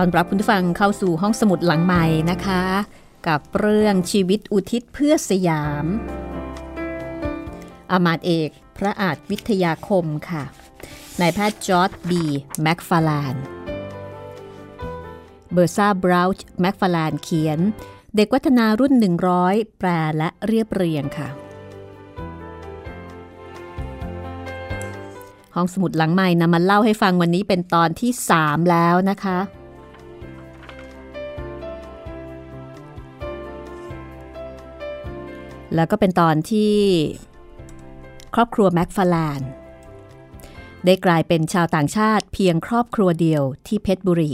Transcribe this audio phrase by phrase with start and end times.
[0.00, 2.62] ต้อนรับคุณผู้ฟังเข้าสู่ห้องสมุดหลังใหม่นะคะ
[3.28, 5.86] กับเรื่องชีวิตอุทิศเพื่อสยาม
[7.90, 10.44] อำมาตย์เอกพระอาจวิทยาคมค่ะ
[11.20, 12.22] นายแพทย์จอร์จ บี
[12.62, 13.36] แม็คฟาร์แลนด์
[15.52, 17.58] เบอร์ธา เบลาท์แม็คฟาร์แลนด์เขียน
[18.16, 18.92] เด็กวัฒนารุ่น
[19.36, 19.88] 100 แปล
[20.18, 21.28] และเรียบเรียงค่ะ
[25.54, 28.10] ห้องสมุดหลังใหม่นำมาเล่าให้ฟังวันนี้เป็นตอนที่
[28.40, 29.38] 3 แล้วนะคะ
[35.74, 36.74] แล้วก็เป็นตอนที่
[38.34, 39.40] ครอบครัวแม็คฟาร์แลนด์
[40.84, 44.32] ได้กลายเป็นชาวต่างชาติเพียงครอบครัวเดียวที่เพชรบุรี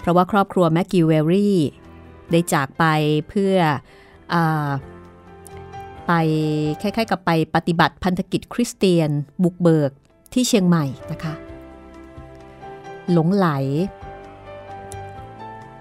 [0.00, 1.58] เพราะว่าครอบครัวแม็กกิวเวลรี่
[2.30, 2.84] ได้จากไป
[3.28, 3.56] เพื่อ
[4.34, 4.36] อ
[6.06, 6.12] ไป
[6.80, 9.10] คล้ายๆกับไปปฏิบัติพันธกิจคริสเตียน
[9.42, 9.90] บุกเบิก
[10.32, 11.34] ที่เชียงใหม่นะคะ
[13.12, 13.48] หลงไหล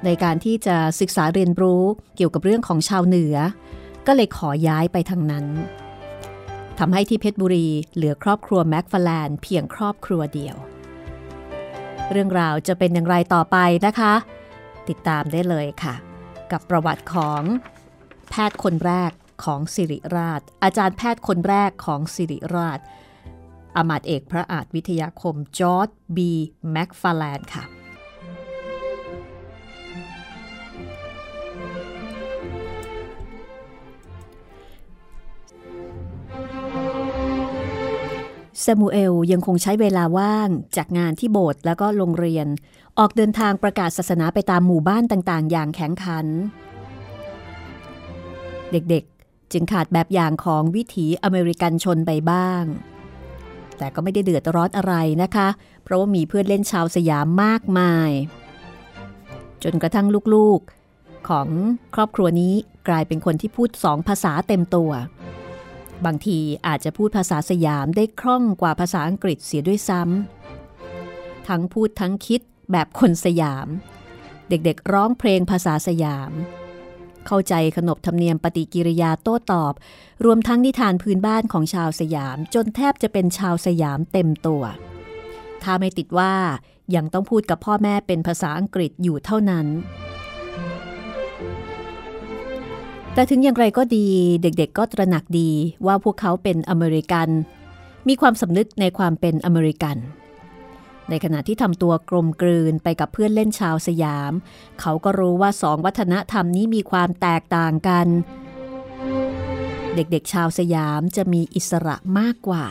[0.05, 1.83] ในการที่จะศึกษาเรียนรู้
[2.15, 3.35] เกี่ยวกับเรื่องของชาวเหนือ
[4.07, 5.45] ก็เลยขอย้ายไปทางนั้น
[6.79, 10.55] ทำให้ที่เพชรบุรีเหลือครอบครัวแม็กฟาแลนเพียงครอบครัวเดียว
[12.11, 14.13] เรื่องราวจะเป็นอย่างไรต่อไปนะคะ
[14.89, 15.95] ติดตามได้เลยค่ะ
[16.51, 17.41] กับประวัติของ
[18.29, 19.11] แพทย์คนแรก
[19.43, 22.79] ของศิริราช อาจารย์แพทย์คนแรกของศิริราช
[23.75, 26.31] อำมาตย์เอกพระอาจวิทยาคมจอร์จ บี
[26.71, 27.63] แม็คฟาร์แลนด์ค่ะ
[38.63, 42.47] ซามูเอลยังคงใช้เวลาว่างจากงานที่โบสถ์แล้วก็โรงเรียน
[42.99, 46.25] ออกเดินทางประกาศศาสนาไปตามหมู่บ้านต่างๆ อย่างแข็งขัน
[48.71, 52.63] เด็กๆจึงขาดแบบอย่างของวิถีอเมริกันชนไปบ้าง
[53.77, 55.47] แต่ก็ไม่ได้เดือดร้อนอะไรนะคะ
[55.83, 58.11] เพราะว่ามีเพื่อนเล่นชาวสยามมากมาย
[59.63, 61.47] จนกระทั่งลูกๆของ
[61.95, 62.53] ครอบครัวนี้
[62.87, 64.91] กลายเป็นคนที่พูดสองภาษาเต็มตัว
[66.05, 72.41] บางทีอาจจะพูดภาษาสยามได้คล่องกว่าภาษาอังกฤษเสียด้วยซ้ำทั้งพูดทั้งคิด
[72.71, 73.67] แบบคนสยาม
[74.49, 76.31] เด็กๆร้องเพลงภาษาสยาม
[77.27, 79.73] เข้าใจขนบธรรมเนียมปฏิกิริยาโต้ตอบ
[80.25, 84.63] รวมทั้งนิทานพื้นบ้านของชาวสยาม จนแทบจะเป็นชาวสยามเต็มตัว
[85.63, 86.33] ถ้าไม่ติดว่า
[86.95, 89.67] ยังต้องพูดกับพ่อแม่เป็นภาษาอังกฤษอยู่เท่านั้น
[93.13, 94.07] แต่ถึงอย่างไรก็ดี
[94.41, 95.51] เด็กๆก็ตระหนักดี
[95.85, 97.29] ว่าพวกเขาเป็นอเมริกัน
[98.07, 99.97] มีความสำนึกในความเป็นอเมริกัน
[101.09, 104.31] ในขณะที่ทำตัวกลมกลืนไปกับเพื่อนเล่นชาวสยาม
[104.81, 108.07] เขาก็รู้ว่าสองวัฒนธรรมนี้มีความแตกต่างกัน
[109.95, 112.65] เด็กๆชาวสยามจะมีอิสระมากกว่า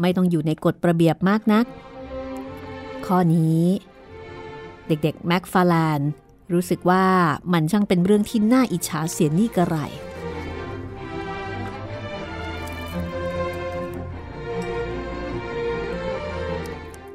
[0.00, 1.66] ไม่ต้องอยู่ในกฎระเบียบมากนัก
[3.06, 3.64] ข้อนี้
[4.88, 6.00] เด็กๆแม็กฟาแลน
[6.52, 7.04] รู้สึกว่า
[7.52, 9.76] มันช่างเป็นเรื่องที่น่าอิจฉาเสียนี่กระไร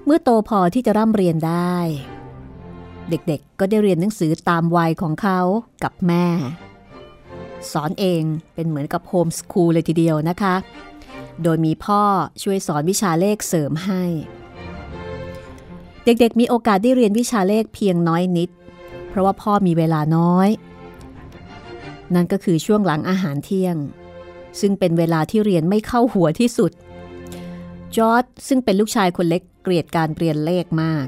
[0.05, 1.75] เมื่อโตพอที่จะร่ำเรียนได้
[3.09, 5.39] เด็กๆก็ได้เรียนหนังสือตามวัยของเขา
[5.83, 6.25] กับแม่
[7.71, 8.23] สอนเอง
[8.55, 10.55] เป็นเหมือนกับโฮมสคูลเลยทีเดียวนะคะ
[11.43, 12.01] โดยมีพ่อ
[12.43, 14.03] ช่วยสอนวิชาเลขเสริมให้
[16.05, 18.49] เด็กๆมีโอกาสได้เรียนวิชาเลขเพียงน้อยนิด
[19.11, 20.49] เพราะว่าพ่อมีเวลาน้อย
[22.15, 23.75] นั่นก็คือช่วงหลังอาหารเที่ยง
[24.59, 26.71] ซึ่งเป็นเวลาที่เรียนไม่เข้าหัวที่สุด
[27.95, 31.07] จอร์ดซึ่งเป็นลูกชายคนเล็กเกลียดการเรียนเลขมาก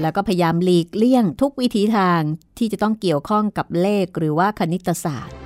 [0.00, 2.20] แล้วก็พยายามหลีกเลี่ยงทุกวิธีทาง
[2.58, 5.36] ที่จะต้องเกี่ยวข้องกับเลขหรือว่าคณิตศาสตร์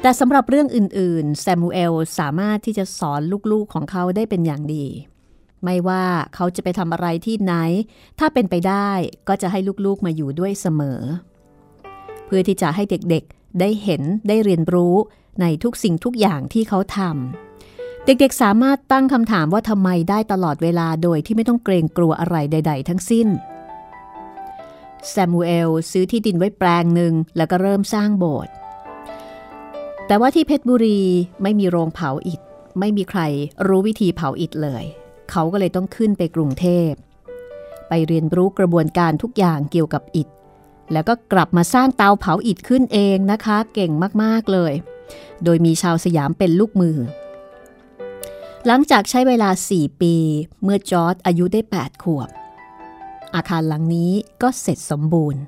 [0.00, 3.20] แต่สำหรับเรื่องอื่นๆแซมูเอลสามารถที่จะสอน
[3.52, 4.86] ลูกๆของเขาได้เป็นอย่างดี
[5.64, 6.04] ไม่ว่า
[6.34, 7.54] เขาจะไปทำอะไรที่ไหน
[8.18, 8.90] ถ้าเป็นไปได้
[9.28, 11.00] ก็จะให้ลูกๆมาอยู่ด้วยเสมอ
[12.26, 14.94] เพื่อที่จะให้เด็กๆได้เห็นได้เรียนรู้
[15.40, 23.28] ในทุกสิ่งทุกอย่างที่เขาทำเด็กๆสามารถตั้งคำถามว่าทำไมได้ตลอดเวลาโดยที่ไม่ต้องเกรงกลัวอะไรใด ๆ ทั้งสิ้น
[25.08, 28.52] แซมูเอลซื้อที่ดินไว้แปลงหนึ่งแล้วก็เริ่มสร้างโบสถ์
[30.06, 31.00] แต่ว่าที่เพชรบุรี
[31.42, 32.40] ไม่มีโรงเผาอิฐ
[32.80, 33.20] ไม่มีใคร
[33.66, 34.84] รู้วิธีเผาอิฐเลย
[35.30, 36.90] เขาก็เลยต้องขึ้นไปกรุงเทพ
[37.88, 40.28] ไปเรียนรู้กระบวนการทุกอย่างเกี่ยวกับอิฐ
[40.92, 44.72] แล้วก็กลับมาสร้างเตาเผาอิฐขึ้นเองนะคะ เก่งมากๆเลย
[45.44, 46.96] โดยมีชาวสยามเป็นลูกมือ
[48.66, 50.14] หลังจากใช้เวลา 4 ปี
[50.62, 52.28] เมื่อจอร์ดอายุได้ 8 ขวบ
[53.34, 54.12] อาคารหลังนี้
[54.42, 55.42] ก็เสร็จสมบูรณ์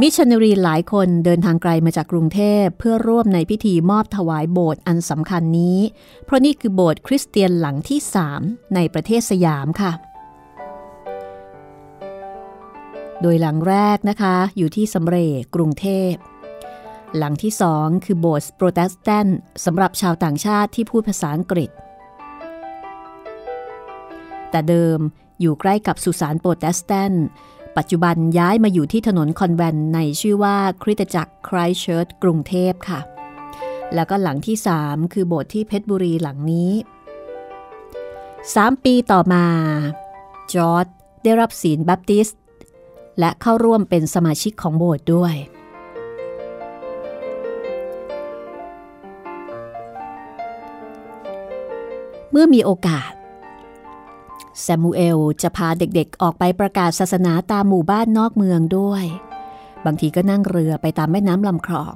[0.00, 5.78] มิชชันนารีหลายคนเดินทางไกลมาจากกรุงเทพเพื่อร่วมในพิธีมอบถวายโบสถ์อันสำคัญนี้
[6.24, 8.40] เพราะนี่คือโบสถ์คริสเตียนหลังที่สาม
[8.74, 9.92] ในประเทศสยามค่ะ
[13.22, 16.12] โดยหลังแรกนะคะ อยู่ที่สำเหร่กรุงเทพ
[17.18, 21.70] หลังที่สองคือโบสถ์โปรเตสแตนต์สำหรับชาวต่างชาติที่พูดภาษาอังกฤษ
[24.50, 24.98] แต่เดิม
[25.40, 27.24] อยู่ใกล้กับสุสานโปรเตสแตนต์
[27.76, 33.00] ปัจจุบันย้ายมาอยู่ที่ถนนคอนแวนต์ในชื่อว่าคริสตจักรไครสต์เชิร์ชกรุงเทพค่ะ
[33.94, 36.72] แล้วก็หลังที่ 3 คือโบสถ์ที่เพชรบุรีหลังนี้
[38.02, 39.44] 3 ปีต่อมา
[40.52, 40.86] จอร์จ
[41.22, 42.40] ได้รับศีลแบปติสต์
[43.18, 45.34] และเข้าร่วมเป็นสมาชิกของโบสถ์ด้วย
[52.30, 53.12] เมื่อมีโอกาส
[54.60, 59.04] แซมูเอลจะพาเด็กๆ ออกไปประกาศศาสนาตามหมู่บ้านนอกเมืองด้วย
[59.84, 61.94] บางทีก็นั่งเรือไปตามแม่น้ำลำคลอง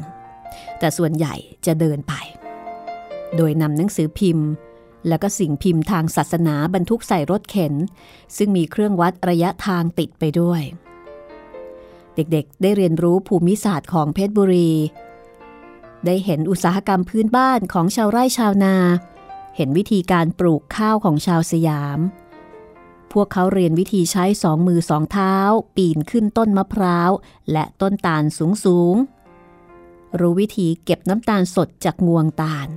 [0.79, 1.35] แต่ส่วนใหญ่
[1.67, 2.15] จะเดินไป
[3.37, 4.49] โดยนำหนังสือพิมพ์
[5.09, 7.75] แล้วก็สิ่งพิมพ์ทางศาสนาบรรทุกใส่รถเข็น
[8.37, 10.63] ซึ่งมีเครื่องวัดระยะทางติดไปด้วย
[12.15, 14.73] เด็กๆ ได้เรียนรู้ภูมิศาสตร์ของเพชรบุรี
[16.07, 18.77] ได้เห็นอุตสาหกรรมพื้นบ้านของชาวไร่ชาวนา
[19.57, 21.99] เห็นวิธีการปลูกข้าวของชาวสยาม
[23.21, 25.35] วกเขาเรียนวิธีใช้สองมือสองเท้า
[25.77, 27.11] ปีนขึ้นต้นมะพร้าว
[27.53, 32.69] และต้นตาลสูงสูงๆรู้วิธีเก็บน้ำตาลสดจากงวงตาล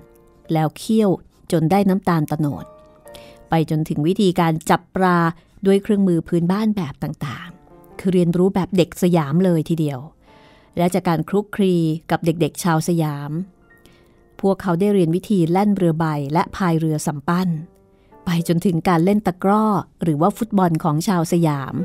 [0.53, 1.09] แล้วเคี่ยว
[1.51, 2.65] จนได้น้ำตาลตโนด
[3.49, 5.17] ไปจนถึงวิธีการจับปลา
[5.65, 9.99] ด้วยเครื่องมือพื้นบ้านแบบต่างๆ คือเรียนรู้แบบเด็กสยามเลยทีเดียว
[10.77, 11.75] และจากการคลุกคลี
[12.11, 13.31] กับเด็กๆ ชาวสยาม
[14.41, 17.49] พวกเขาได้เรียนวิธีแล่นเรือใบและพายเรือสำปั้น
[18.31, 19.65] ไปจนถึงการเล่นตะกร้อ
[20.03, 21.75] หรือว่าฟุตบอลของชาวสยาม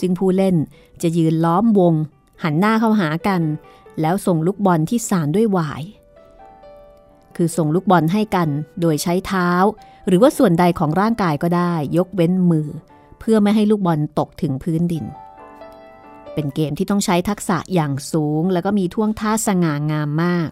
[0.00, 0.56] ซึ่งผู้เล่น
[1.02, 1.94] จะยืนล้อมวง
[2.42, 3.42] หันหน้าเข้าหากัน
[4.00, 5.82] แล้วส่งลูกบอลที่สานด้วยหวาย
[7.36, 8.48] คือส่งลูกบอลให้กัน
[8.80, 9.50] โดยใช้เท้า
[10.08, 12.68] หรือว่าส่วนใดของร่างกายก็ได้ ยกเว้นมือ
[13.20, 15.04] เพื่อไม่ให้ลูกบอลตกถึงพื้นดิน
[16.34, 20.50] เป็นเกมที่ต้องใช้ทักษะอย่างสูง แล้วก็มีท่วงท่าสง่างามมาก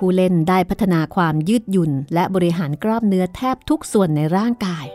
[0.00, 4.86] ผู้เล่นได้พัฒนาความยืดหยุ่น และบริหารกล้ามเนื้อแทบทุกส่วนในร่างกาย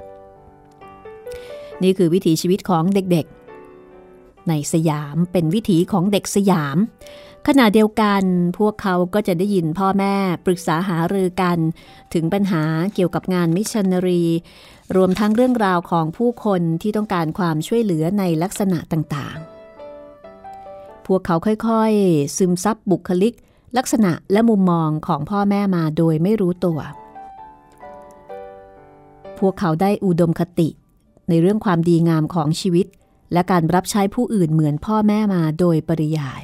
[1.84, 6.78] นี่คือวิถีชีวิตของเด็กๆ ในสยามเป็นวิถีของเด็กสยาม
[7.48, 8.24] ขณะเดียวกัน
[8.58, 11.58] พวกเขาก็จะได้ยินพ่อแม่ปรึกษาหารือกัน
[12.14, 14.24] ถึงปัญหาเกี่ยวกับงานมิชชันนารี
[14.96, 23.34] รวมทั้งเรื่องราวของผู้คนที่ต้องการความช่วยเหลือในลักษณะต่างๆพวกเขาค่อยๆ ซึมซับบุคลิก
[23.78, 26.80] ลักษณะและมุมมองของพ่อแม่มาโดยไม่รู้ตัว
[29.40, 30.70] พวกเขาได้อุดมคติ
[31.30, 32.88] ในเรื่องความดีงามของชีวิต
[33.34, 36.42] และการรับใช้ผู้อื่นเหมือนพ่อแม่มาโดยปริยาย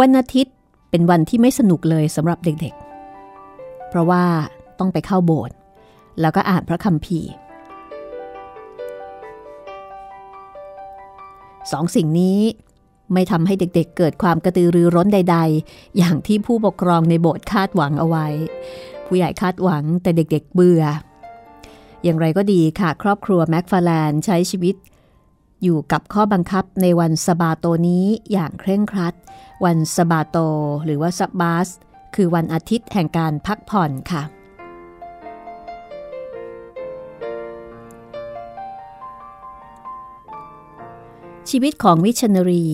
[0.00, 0.54] วันอาทิตย์
[0.90, 4.24] เป็นวันที่ไม่สนุกเลยสำหรับเด็กๆ เพราะว่า
[4.78, 5.55] ต้องไปเข้าโบสถ์
[6.20, 7.20] แล้วก็อ่านพระคัมภี
[11.72, 12.40] สองสิ่งนี้
[13.12, 18.26] ไม่ทำให้เด็กๆเกิดความกระตือรือร้นใด ๆ อย่างที่ผู้ปกครองในโบสถ์คาดหวังเอาไว้
[19.06, 20.82] ผู้ใหญ่คาดหวังแต่เด็กๆเบื่อ
[22.04, 24.76] อย่างไรก็ดีค่ะ ครอบครัวแม็กฟาแลนใช้ชีวิต
[25.62, 29.14] อยู่กับข้อบังคับในวันสบาโตนี้อย่างเคร่งครัด
[29.64, 30.36] วันสบาโต
[30.84, 31.68] หรือว่าซับบาส
[32.14, 34.22] คือวันอาทิตย์แห่งการพักผ่อนค่ะ
[41.50, 42.66] ชีวิตของมิชชันนารี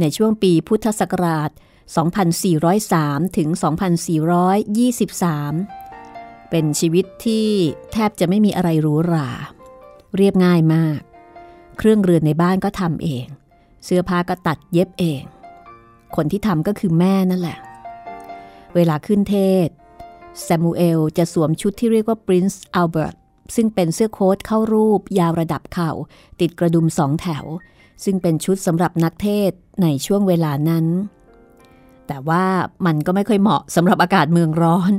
[0.00, 1.50] ในช่วงปีพุทธศักราช
[2.42, 3.48] 2403 ถึง
[5.54, 7.48] 2423 เป็นชีวิตที่
[7.92, 9.28] แทบจะไม่มีอะไรหรูหรา
[10.16, 11.00] เรียบง่ายมาก
[11.78, 13.26] เครื่องเรือนในบ้านก็ทำเอง
[13.84, 15.22] เสื้อผ้าก็ตัดเย็บเอง
[16.16, 17.58] คนที่ทำก็คือแม่นั่นแหละ
[18.74, 19.36] เวลาขึ้นเท
[19.66, 19.68] ศ
[20.42, 23.16] แซมูเอลจะสวมชุดที่เรียกว่า Prince Albert
[23.54, 25.92] ซึ่งเป็นเสื้อโค้ทเข้ารูปยาวระดับเข่า
[26.40, 27.44] ติดกระดุมสองแถว
[28.04, 29.52] ซึ่งเป็นชุดสำหรับนักเทศ
[29.82, 30.86] ในช่วงเวลานั้น
[32.06, 32.44] แต่ว่า
[32.86, 34.92] มันก็ไม่ค่อยเหมาะสำหรับอากาศเมืองร้อน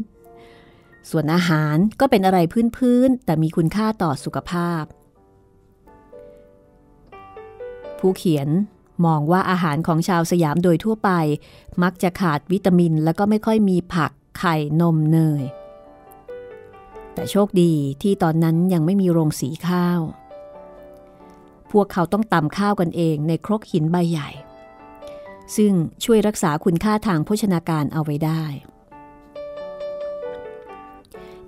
[1.10, 2.38] ส่วนอาหารก็เป็นอะไร
[2.76, 4.84] พื้นๆแต่มีคุณค่าต่อสุขภาพ
[8.00, 8.50] ผู้เขียน
[9.06, 11.10] มองว่าอาหารของชาวสยามโดยทั่วไป
[11.84, 15.44] มักจะขาดวิตามิน แล้วก็ไม่ค่อยมีผักไข่นมเนย
[17.14, 20.00] แต่โชคดีที่ตอนนั้นยังไม่มีโรงสีข้าว
[21.72, 24.30] พวกเขาต้องตำข้าวกันเองในครกหินใบใหญ่
[25.56, 25.74] ซึ่ง
[26.04, 28.44] ช่วยรักษาคุณค่าทางโภชนาการเอาไว้ได้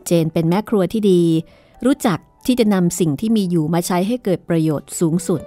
[0.05, 1.21] เจนเป็นแม่ครัวที่ดี
[1.85, 5.41] รู้จักที่จะนำสิ่งที่มีอยู่มาใช้ให้เกิดประโยชน์สูงสุด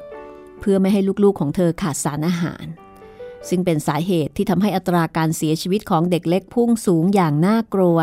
[0.60, 2.66] เพื่อไม่ให้ลูกๆของเธอขาดสารอาหาร
[3.48, 7.98] ซึ่งเป็นสาเหตุที่ทำให้อัตราการเสียชีวิตของเด็กเล็กพุ่งสูงอย่างน่ากลัว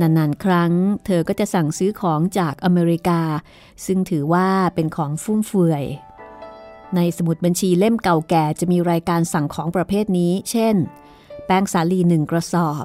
[0.00, 0.72] นานๆ ครั้ง
[1.06, 3.20] เธอก็จะสั่งซื้อของจากอเมริกา
[3.86, 5.84] ซึ่งถือว่าเป็นของฟุ่มเฟือย
[6.96, 10.76] ในสมุดบัญชีเล่มเก่าแก่จะมีรายการสั่งของประเภทนี้ เช่น
[11.46, 12.84] แป้งสาลีหนึ่งกระสอบ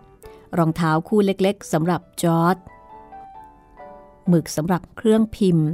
[0.57, 2.57] รองเท้าคู่เล็กๆสำหรับจอร์ด
[4.27, 5.67] หมึกสำหรับเครื่องพิมพ์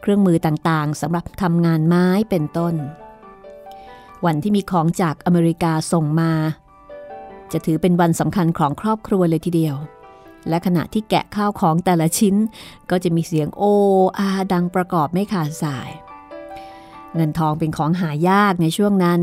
[0.00, 2.74] เครื่องมือต่างๆสำหรับทำงานไม้เป็นต้น
[4.26, 6.32] วันที่มีของจากอเมริกาส่งมา
[7.52, 9.76] จะถือเป็นวันสำคัญของครอบครัวเลยทีเดียว
[10.48, 12.34] และขณะที่แกะข้าวของแต่ละชิ้น
[12.90, 13.62] ก็จะมีเสียงโอ
[14.18, 15.90] อาดังประกอบไม่ขาดสาย
[17.14, 19.20] เงินทองเป็นของหายากในช่วงนั้น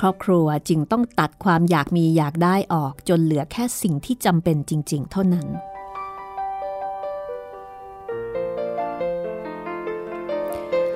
[0.00, 5.46] ครอบครัวจึงต้องตัดความอยากมีอยากได้ออกจนเหลือแค่สิ่งที่จำเป็นจริง ๆ เท่านั้น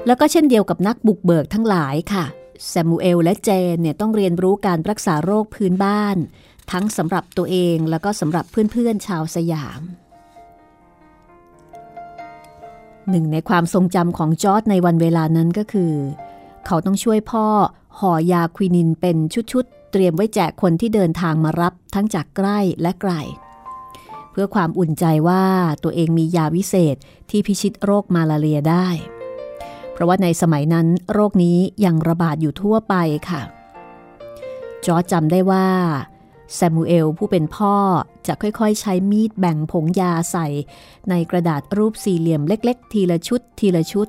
[0.07, 2.25] แล้วก็เช่นเดียวกับนักบุกเบิกทั้งหลายค่ะ
[2.68, 6.16] แซมูเอลและเจนเนี่ยต้องเรียนรู้การรักษาโรคพื้นบ้าน
[6.72, 9.82] ทั้งสำหรับตัวเองแล้วก็สำหรับเพื่อนๆชาวสยาม
[13.10, 15.92] หนึ่งในความทรงจำของจอร์ดในวันเวลานั้นก็คือ
[16.66, 17.46] เขาต้องช่วยพ่อ
[17.98, 19.16] ห่อยาควินินเป็น
[19.52, 23.12] ชุดๆ เตรียมไว้แจกคนที่เดินทางมารับทั้งจากใกล้และไกล
[24.30, 25.44] เพื่อความอุ่นใจว่า
[25.82, 26.96] ตัวเองมียาวิเศษ
[27.30, 28.88] ที่พิชิตโรคมาลาเรียได้
[29.92, 32.94] เพราะว่าในสมัยนั้นโรคนี้ยังระบาดอยู่ทั่วไป
[33.30, 33.42] ค่ะ
[34.87, 35.66] จอร์จจำได้ว่า
[36.54, 37.74] แซมูเอลผู้เป็นพ่อ
[38.26, 40.46] จะค่อยๆ ใช้มีดแบ่งผงยาใส่
[41.10, 44.08] ในกระดาษรูปสี่เหลี่ยมเล็กๆ ทีละชุดทีละชุด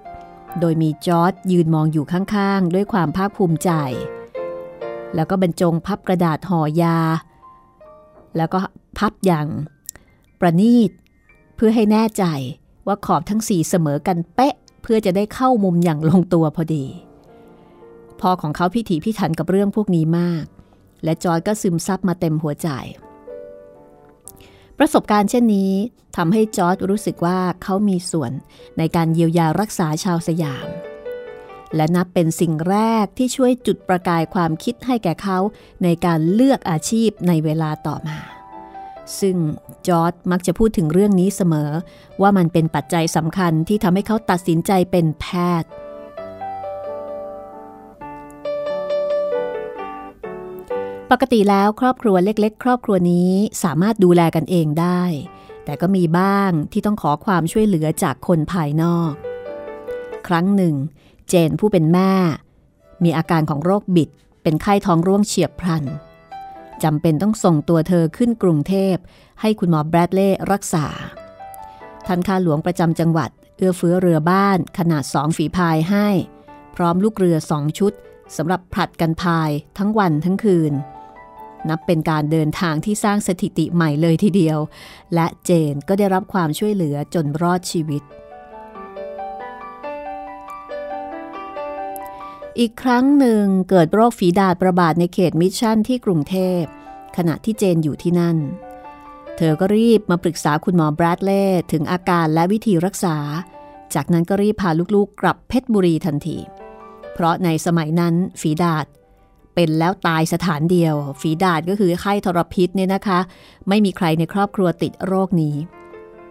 [0.59, 3.71] โดยมีจอร์จยืนมองอยู่ข้างๆ ด้วยความภาคภูมิใจ
[5.15, 6.97] แล้วก็บรรจงพับกระดาษห่อยา
[8.37, 8.59] แล้วก็
[8.97, 9.47] พับอย่าง
[10.39, 10.91] ประณีต
[11.55, 12.23] เพื่อให้แน่ใจ
[12.87, 16.85] ว่าขอบทั้งสี่เสมอกันเป๊ะ เพื่อจะได้เข้ามุมอย่างลงตัวพอดี
[18.21, 20.45] พ่อของเขาพิถีพิถันกับเรื่องพวกนี้มาก
[21.03, 22.69] และจอร์จก็ซึมซับมาเต็มหัวใจ
[24.77, 25.73] ประสบการณ์เช่นนี้
[26.17, 28.31] ทำให้จอร์จรู้สึกว่าเขามีส่วน
[28.77, 30.67] ในการเยียวยารักษาชาวสยาม
[31.75, 35.39] และนับเป็นสิ่งแรกที่ช่วยจุดประกายความคิดให้แก่เขา
[35.83, 38.19] ในการเลือกอาชีพในเวลาต่อมา
[39.19, 39.37] ซึ่ง
[39.87, 41.69] จอร์จมักจะพูดถึงเรื่องนี้เสมอ
[42.21, 45.25] ว่ามันเป็นปัจจัยสำคัญที่ทำให้เขาตัดสินใจเป็นแพ
[45.61, 45.69] ทย์
[51.11, 53.31] ปกติแล้วครอบครัวเล็ก ๆ ครอบครัวนี้
[53.63, 55.01] สามารถดูแลกันเองได้
[55.65, 59.11] แต่ก็มีบ้างที่ต้องขอความช่วยเหลือจากคนภายนอก
[60.27, 60.75] ครั้งหนึ่ง
[61.29, 62.13] เจนผู้เป็นแม่
[63.03, 64.09] มีอาการของโรคบิด
[64.43, 65.85] เป็นไข้ท้องร่วงเฉียบพลัน
[66.83, 68.95] จำเป็นต้องส่งตัวเธอขึ้นกรุงเทพ
[69.41, 70.85] ให้คุณหมอแบรดเล่รักษา
[72.07, 76.07] ท่านข้าหลวงประจำจังหวัด เอื้อเฟื้อเรือบ้านขนาดสองฝีพายให้
[76.75, 77.93] พร้อมลูกเรือสองชุด
[78.37, 80.73] สำหรับผลัดกันพายทั้งวันทั้งคืน
[81.69, 84.59] นับเป็นการเดินทางที่สร้างสถิติใหม่เลยทีเดียว
[85.13, 88.03] และเจนก็ได้รับความช่วยเหลือจนรอดชีวิต
[92.59, 96.61] อีกครั้งหนึ่งเกิดโรคฝีดาษระบาดในเขตมิชชั่นที่กรุงเทพ
[97.17, 98.37] ขณะที่เจนอยู่ที่นั่น
[99.37, 103.17] เธอก็รีบมาปรึกษาคุณหมอแบรดเล่ถึงอาการและวิธีรักษา
[103.93, 106.37] จากนั้นก็รีบพาลูกๆกลับเพชรบุรีทันที
[107.13, 108.85] เพราะในสมัยนั้นฝีดาด
[109.61, 113.19] เป็นแล้วตายสถานเดียว ฝีดาดก็คือไข้ทรพิษเนี่ยนะคะ
[113.67, 115.55] ไม่มีใครในครอบครัวติดโรคนี้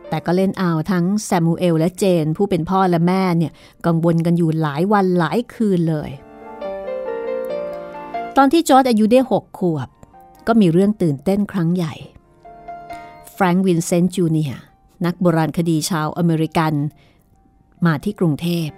[0.09, 3.53] แต่ก็เล่นเอาทั้งแซมูเอลและเจน ผู้เป็นพ่อและแม่เนี่ย
[3.87, 6.11] กังวลกันอยู่หลายวันหลายคืนเลย
[8.37, 9.89] ตอนที่จอร์ดอายุได้หกขวบ
[10.47, 11.95] ก็มีเรื่องตื่นเต้นครั้งใหญ่
[13.33, 14.63] แฟรงค์วินเซนต์จูเนียร์
[15.05, 16.73] นักโบราณคดีชาวอเมริกัน
[17.87, 18.69] มาที่กรุงเทพ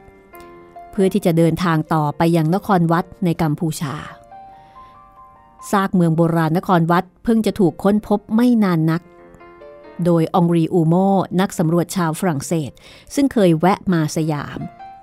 [0.91, 3.97] เพื่อที่จะเดินทางต่อไปยังนครวัดในกัมพูชา
[5.71, 9.03] ซากเมืองโบราณนครวัดเพิ่งจะถูกค้นพบไม่นานนัก
[10.05, 10.95] โดยอองรีมูโอต์
[11.41, 12.71] นักสำรวจชาวฝรั่งเศส
[13.15, 14.59] ซึ่งเคยแวะมาสยาม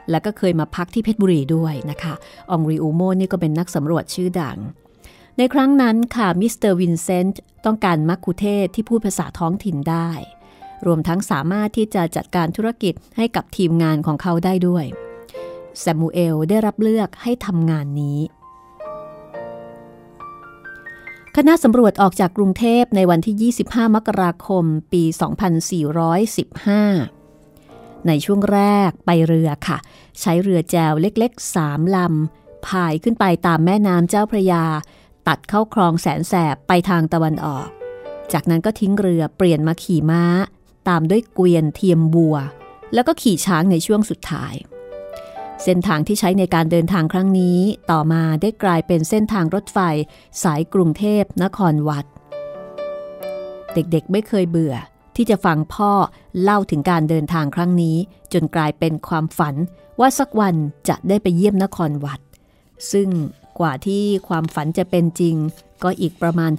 [0.10, 2.14] และก็เคยมาพักที่เพชรบุรีด้วยนะคะ
[2.52, 4.58] อองรีมูโอต์นี่ก็เป็นนักสำรวจชื่อดัง
[5.38, 10.10] ในครั้งนั้นค่ะมิสเตอร์วินเซนต์ต้องการมักคุเทศก์ที่พูดภาษาท้องถิ่นได้
[10.86, 14.86] รวมทั้งสามารถที่จะจัดการธุรกิจให้กับทีมงานของเขาได้ด้วย
[15.80, 18.20] แซมูเอลได้รับเลือกให้ทำงานนี้
[21.40, 25.04] คณะสำรวจออกจากกรุงเทพในวันที่ 25 มกราคม ปี
[27.10, 29.78] 2415 ในช่วงแรกไปเรือค่ะ
[30.20, 34.66] ใช้เรือแจวเล็กๆสามลำพายขึ้นไปตามแม่น้ำเจ้าพระยา
[35.28, 37.68] ตัดเข้าคลองแสนแสบไปทางตะวันออก
[38.34, 40.24] จากนั้นก็ทิ้งเรือเปลี่ยนมาขี่ม้า
[40.88, 42.36] ตามด้วยเกวียนเทียมบัว
[42.94, 44.54] แล้วก็ขี่ช้างในช่วงสุดท้าย
[45.64, 47.60] เส้นทางที่ใช้ในการเดินทางครั้งนี้
[47.92, 49.80] ต่อมาได้กลายเป็นเส้นทางรถไฟ
[50.44, 52.06] สายกรุงเทพนครวัด
[53.74, 54.76] เด็กๆไม่เคยเบื่อ
[55.16, 55.92] ที่จะฟังพ่อ
[56.42, 57.98] เล่าถึงการเดินทางครั้งนี้
[58.34, 59.56] จนกลายเป็นความฝัน
[60.00, 60.56] ว่าสักวัน
[60.90, 62.20] จะได้ไปเยี่ยมนครวัด
[62.92, 63.10] ซึ่ง
[63.60, 65.36] กว่าที่ความฝันจะเป็นจริง
[65.84, 66.52] ก็อีกประมาณ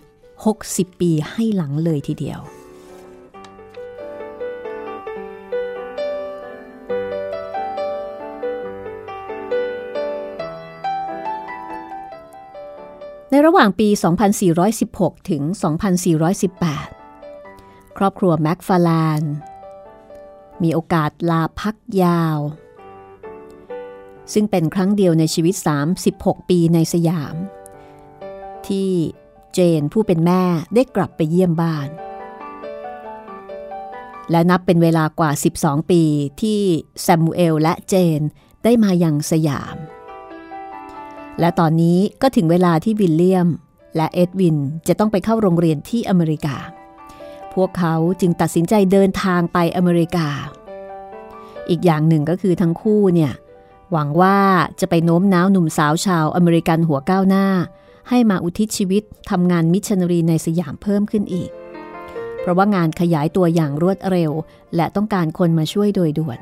[0.47, 2.41] 60 ปีให้หลังเลยทีเดียว
[13.45, 13.89] ระหว่างปี
[14.59, 15.43] 2416 ถึง
[17.11, 19.23] 2418 ครอบครัวแม็กฟาลาน
[20.63, 22.39] มีโอกาสลาพักยาว
[24.33, 25.55] ซึ่งเป็นครั้งเดียวในชีวิต
[26.03, 27.35] 36 ปีในสยาม
[28.67, 28.91] ที่
[29.55, 30.43] เจนผู้เป็นแม่
[30.75, 31.89] ได้กลับไปเยี่ยมบ้าน
[34.31, 36.03] และนับเป็นเวลากว่า 12 ปี
[36.43, 36.61] ที่
[37.03, 38.21] แซมมูเอลและเจน
[38.65, 39.77] ได้มายังสยาม
[41.41, 43.49] และตอนนี้ก็ถึงเวลาที่วิลเลียม
[43.97, 44.57] และเอ็ดวิน
[44.89, 46.57] จะต้องไปเข้าโรงเรียนที่อเมริกา
[47.55, 50.29] พวกเขาจึงตัดสินใจเดินทางไปอเมริกา
[51.69, 53.33] อีกอย่างหนึ่งก็คือทั้งคู่เนี่ย
[53.93, 54.39] หวังว่า
[54.81, 57.47] จะไปโน้มน้าวหนุ่มสาวชาวอเมริกันหัวก้าวหน้า
[58.09, 61.51] ให้มาอุทิศชีวิตทำงานมิชชันนารีในสยามเพิ่มขึ้นอีก
[62.41, 64.33] เพราะว่างานขยายตัวอย่างรวดเร็ว
[64.77, 66.39] และต้องการคนมาช่วยโดยด่วน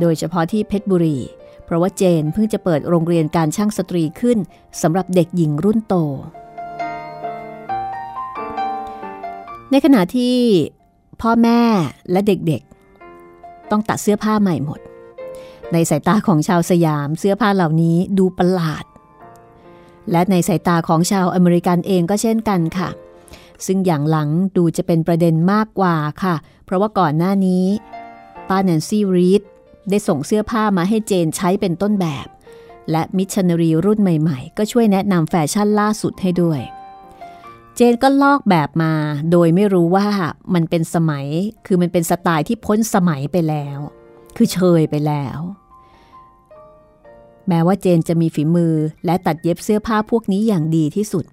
[0.00, 1.18] โดยเฉพาะที่เพชรบุรี
[1.64, 4.38] เพราะว่าเจนเพิ่งจะเปิดโรงเรียนการช่างสตรีขึ้น
[4.82, 5.94] สำหรับเด็กหญิงรุ่นโต
[9.70, 10.36] ในขณะที่
[11.22, 11.60] พ่อแม่
[12.10, 14.80] และเด็กๆ ต้องตัดเสื้อผ้าใหม่หมด
[15.72, 18.84] ในสายตาของชาวสยามเสื้อผ้าเหล่านี้ดูประหลาด
[20.10, 22.88] และในสายตาของชาวอเมริกันเองก็เช่นกันค่ะ
[23.66, 27.64] ซึ่งอย่างหลังดูจะเป็นประเด็นมากกว่าค่ะ เพราะว่าก่อนหน้านี้
[28.48, 29.42] ป้าแนนซี่รีด
[29.90, 32.26] ได้ส่งเสื้อผ้ามาให้เจนใช้เป็นต้นแบบ
[32.90, 36.60] และมิชชันนารีรุ่นใหม่ๆ ก็ช่วยแนะนำแฟชั่นล่าสุดให้ด้วย
[37.74, 38.92] เจนก็ลอกแบบมา
[39.30, 40.08] โดยไม่รู้ว่า
[40.54, 41.26] มันเป็นสมัย
[41.66, 43.78] คือมันเป็นสไตล์ที่พ้นสมัยไปแล้ว
[44.36, 45.38] คือเชยไปแล้ว
[47.48, 51.24] แม้ว่าเจนจะมีฝีมือและตัดเย็บเสื้อผ้าพวกนี้อย่างดีที่สุด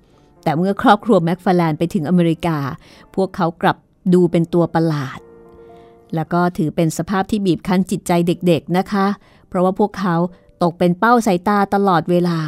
[0.44, 2.58] แต่เมื่อครอบครัวแม็กฟาแลนไปถึงอเมริกา
[3.16, 3.78] พวกเขากลับ
[4.14, 5.20] ดูเป็นตัวประหลาด
[6.16, 9.08] แล้วก็ถือเป็นสภาพที่บีบคั้นจิตใจเด็กๆนะคะ
[9.48, 10.16] เพราะว่าพวกเขา
[10.64, 12.40] ตกเป็นเป้าสายตาตลอดเวลา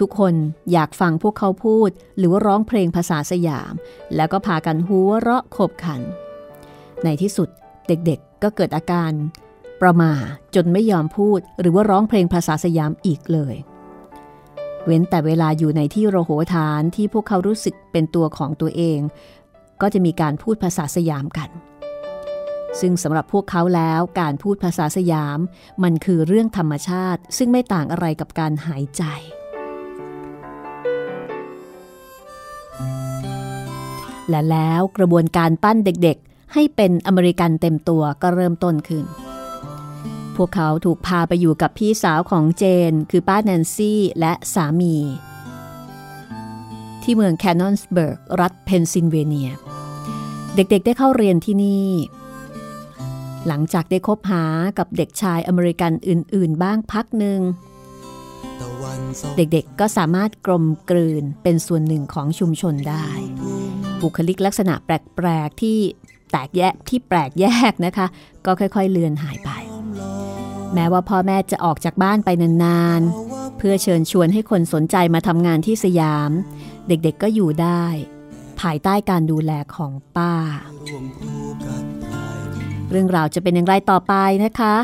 [0.00, 0.34] ทุกๆคน
[0.72, 3.72] อยากฟังพวกเขาพูด หรือว่าร้องเพลงภาษาสยาม
[4.16, 6.00] แล้วก็พากันหัวเราะขบขัน
[7.04, 7.48] ในที่สุด
[7.88, 9.12] เด็กๆก็เกิดอาการ
[9.82, 10.12] ประมา
[10.54, 13.56] จนไม่ยอมพูด หรือว่าร้องเพลงภาษาสยามอีกเลย
[14.84, 18.98] เว้นแต่เวลาอยู่ในที่โรโหฐานที่พวกเขารู้สึกเป็นตัวของตัวเอง
[19.80, 21.50] ก็จะมีการพูดภาษาสยามกัน
[22.80, 25.38] ซึ่งสำหรับพวกเขาแล้วการพูดภาษาสยาม
[25.82, 29.04] มันคือเรื่องธรรมชาติ ซึ่งไม่ต่างอะไรกับการหายใจ
[34.30, 39.04] และแล้วกระบวนการปั้นเด็กๆ ให้เป็นอเมริกันเต็มตัวก็เริ่มต้นขึ้น
[40.36, 44.96] พวกเขาถูกพาไปอยู่กับพี่สาวของเจน คือป้าแนนซี่และสามี
[47.02, 49.50] ที่เมืองแคนนอนสเบิร์ก รัฐเพนซิลเวเนีย
[50.54, 51.88] เด็กๆได้เข้าเรียนที่นี่
[53.48, 54.44] หลังจากได้คบหา
[54.78, 57.40] กับเด็กชายอเมริกันอื่น ๆ บ้างพักหนึ่ง
[59.36, 63.06] เด็กๆก็สามารถกลมกลืนเป็นส่วนหนึ่งของชุมชนได้
[64.02, 65.78] บุคลิกลักษณะแปลก ๆ ที่
[66.30, 68.06] แตกแยกที่แปลกแยกนะคะ
[68.44, 69.50] ก็ค่อย ๆ เลือนหายไป
[70.74, 76.30] แม้ว่าพ่อแม่จะออกจากบ้านไปนานๆ เพื่อเชิญชวนให้คนสนใจมาทำงานที่สยาม
[76.88, 77.84] เด็กๆก็อยู่ได้
[78.60, 80.34] ภายใต้การดูแลของป้า
[82.90, 84.74] เรื่องราวจะเป็นอย่างไรต่อไปนะคะ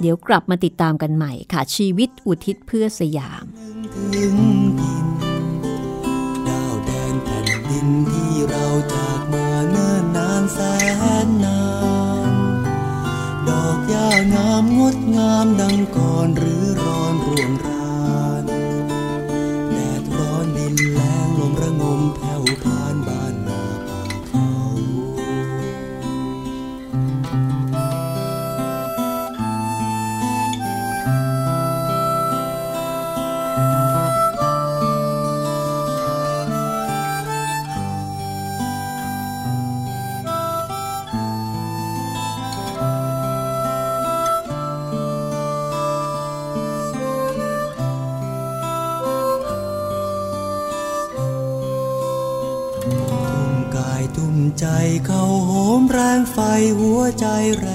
[0.00, 3.44] เดี๋ยวกลับมาติดตามกันใหม่ค่ะ ชีวิตอุทิศเพื่อสยาม
[6.48, 10.58] ดาวแดนแผ่นดินที่เราจากมาเนิ่นนานแส
[11.26, 11.60] นนา
[12.30, 12.32] น
[13.48, 17.50] ดอกหญ้างามงดงามดังก่อนหรือรอนร่วง
[56.32, 56.38] ไฟ
[56.78, 57.26] หัวใจ
[57.58, 57.68] แร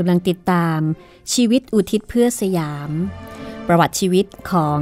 [0.00, 0.78] กำลังติดตาม
[1.34, 2.90] ชีวิตอุทิศเพื่อสยาม
[3.66, 4.80] ประวัติชีวิตของ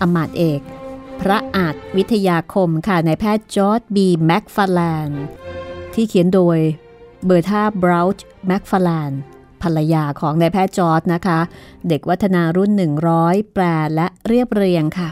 [0.00, 0.60] อำมาตย์เอก
[1.20, 5.08] พระอาจวิทยาคมค่ะนายแพทย์จอร์จบีแมคฟาร์แลนด์
[5.94, 6.58] ที่เขียนโดย
[7.24, 9.10] เบอร์ธาบราวช์แมคฟาร์แลนด์
[9.62, 11.38] ภรรยาของนายแพทย์จอร์จนะคะ
[11.88, 12.70] เด็กวัฒนารุ่น
[13.12, 15.10] 100 แปลและเรียบเรียงค่ะ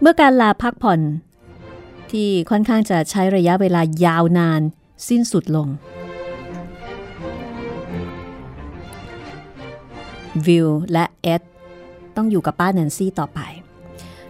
[0.00, 1.00] เมื่อการลาพักผ่อน
[2.12, 4.60] ที่ค่อนข้างจะใช้ระยะเวลายาวนาน
[5.08, 5.68] สิ้นสุดลง
[10.46, 11.42] วิลและเอ็ด
[12.16, 13.40] ต้องอยู่กับป้าแนนซี่ต่อไป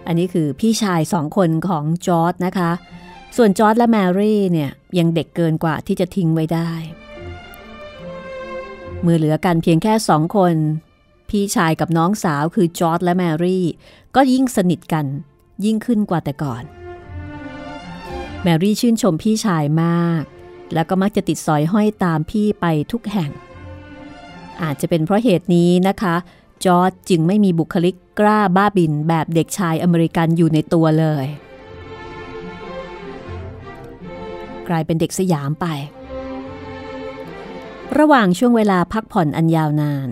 [0.06, 2.70] อันนี้คือพี่ชายสองคนของจอร์ดนะคะ
[3.36, 6.70] ส่วนจอร์ดและแมรี่เนี่ยยังเด็กเกินกว่าที่จะทิ้งไว้ได้
[9.02, 10.54] เมื่อเหลือกันเพียงแค่สองคน
[11.30, 13.64] พี่ชายกับน้องสาวคือจอร์จและแมรี่
[14.16, 15.06] ก็ยิ่งสนิทกัน
[15.64, 16.64] ยิ่งขึ้นกว่าแต่ก่อน
[18.42, 20.22] แมรี่ชื่นชมพี่ชายมาก
[20.74, 23.30] แล้วก็มักจะติดสอยห้อยตามพี่ไปทุกแห่ง
[24.62, 26.14] อาจจะเป็นเพราะเหตุนี้นะคะ
[26.64, 31.26] จอร์จจึงไม่มีบุคลิกกล้าบ้าบิ่นแบบเด็กชายอเมริกันอยู่ในตัวเลย
[34.68, 35.66] กลายเป็นเด็กสยามไป
[37.98, 40.08] ระหว่างช่วงเวลาพักผ่อนอันยาวนาน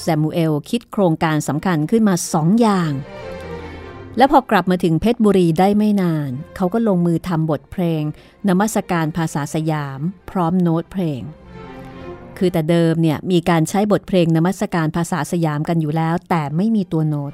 [0.00, 2.92] แซมูเอลคิดโครงการสำคัญขึ้นมาสองอย่าง
[4.18, 8.02] และพอกลับมาถึงเพชรบุรีได้ไม่นาน เขาก็ลงมือทำบทเพลง
[8.48, 10.00] นมัสการภาษาสยาม
[10.30, 11.20] พร้อมโน้ตเพลง
[12.38, 17.32] คือแต่เดิมเนี่ยมีการใช้บทเพลงนมัสการภาษาสยามกันอยู่แล้ว แต่ไม่มีตัวโน้ต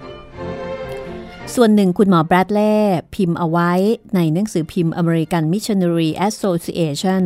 [1.55, 2.77] ส่วนหนึ่งคุณหมอแบรดเล่
[3.15, 3.73] พิมพ์เอาไว้
[4.15, 7.25] ในหนังสือพิมพ์ American Missionary Association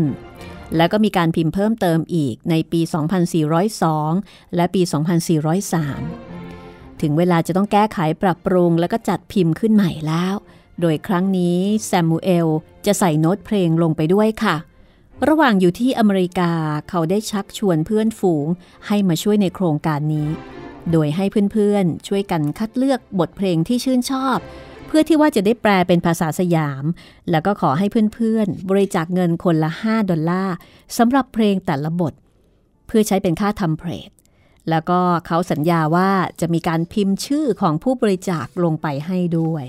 [0.76, 2.80] แล้วก็มีการพิมพ์เพิ่มเติมอีกในปี
[3.88, 6.25] 2402 และปี 2403
[7.00, 10.34] ถึงเวลาจะต้องแก้ไขปรับปรุงแล้วก็จัดพิมพ์ขึ้นใหม่แล้ว
[10.80, 12.48] โดยครั้งนี้แซมมูเอล
[12.86, 14.56] จะใส่โน้ตเพลงลงไปด้วยค่ะ
[15.28, 16.52] ระหว่างอยู่ที่อเมริกา
[16.88, 18.46] เขาได้ชักชวนเพื่อนฝูง
[18.86, 20.28] ให้มาช่วยในโครงการนี้
[20.92, 24.38] โดยให้เพื่อนๆ ช่วยกันคัดเลือกบทเพลงที่ชื่นชอบ
[24.86, 26.84] เพื่อที่ว่าจะได้แปลเป็นภาษาสยาม
[27.30, 30.56] แล้วก็ขอให้เพื่อนๆ บริจาคเงินคนละ 5 ดอลลาร์
[30.98, 32.12] สำหรับเพลงแต่ละบท
[32.86, 34.06] เพื่อใช้เป็นค่าทำเพลง
[34.70, 39.64] แล้วก็เขาสัญญาว่าจะมีการพิมพ์ชื่อของผู้บริจาคลงไปให้ด้วย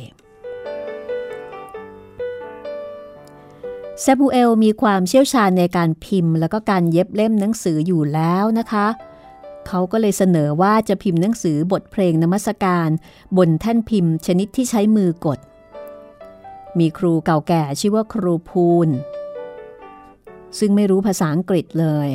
[4.02, 8.88] แซมูเอลมีความเชี่ยวชาญในการพิมพ์ แล้วก็การเย็บเล่มหนังสืออยู่แล้วนะคะ
[9.68, 12.90] เขาก็เลยเสนอว่าจะพิมพ์หนังสือบทเพลงนมัสการ
[13.38, 15.40] บนแท่นพิมพ์ชนิดที่ใช้มือกด
[16.80, 18.90] มีครูเก่าแก่ชื่อว่าครูพูน
[20.60, 22.10] ซึ่งไม่รู้ภาษาอังกฤษเลย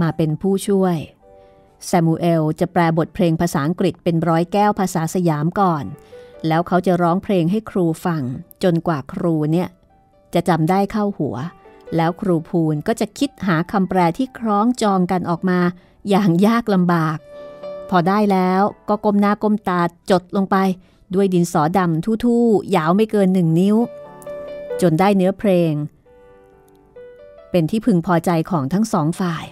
[0.00, 0.96] มาเป็นผู้ช่วย
[1.86, 5.84] แซมูเอลจะแปลบทเพลงภาษาอังกฤษเป็นร้อยแก้วภาษาสยามก่อน
[6.46, 8.22] แล้วเขาจะร้องเพลงให้ครูฟัง
[8.62, 9.68] จนกว่าครูเนี่ย
[10.34, 11.36] จะจำได้เข้าหัว
[11.96, 15.60] แล้วครูพูนก็จะคิดหาคำแปลที่คล้องจองกันออกมา
[16.08, 17.18] อย่างยากลำบาก
[17.90, 20.56] พอได้แล้วก็ก้มหน้าก้มตาจดลงไป
[21.14, 23.76] ด้วยดินสอดำทู่ๆยาวไม่เกินหนึ่งนิ้ว
[24.80, 25.72] จนได้เนื้อเพลง
[27.50, 29.44] เป็นที่พึงพอใจของทั้งสองฝ่าย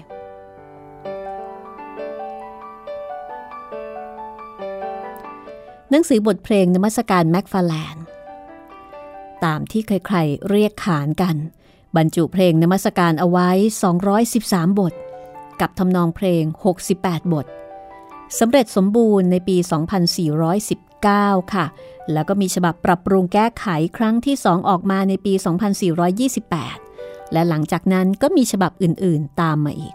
[5.92, 7.96] หนังสือบทเพลงนมัสการแม็กฟาแลน
[9.44, 11.37] ตามที่ใครๆเรียกขานกัน
[11.96, 13.48] บรรจุเพลงนมัสการเอาไว้
[14.14, 14.94] 213 บท
[15.61, 16.42] กับทำนองเพลง
[16.87, 17.46] 68 บท
[18.38, 19.57] สำเร็จสมบูรณ์ในปี
[20.74, 21.66] 2419 ค่ะ
[22.12, 25.33] แล้วก็มีฉบับปรับปรุงแก้ไขครั้งที่ 2 ออกมาในปี
[26.53, 29.94] 2428 และหลังจากนั้นก็มีฉบับอื่นๆตามมาอีก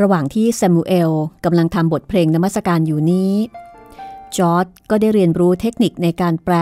[0.00, 1.12] ระหว่างที่แซมูเอล
[1.44, 3.32] กำลังทำบทเพลงนมัสการอยู่นี้
[4.36, 6.54] จอร์ดก็ได้เรียนรู้เทคนิคในการแปล